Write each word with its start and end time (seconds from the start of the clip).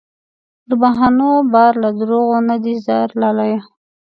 پر 0.67 0.73
بهانو 0.81 1.31
بار 1.53 1.73
له 1.83 1.89
دروغو 1.99 2.37
نه 2.49 2.55
دې 2.63 2.73
ځار 2.85 3.07
لالیه 3.21 3.59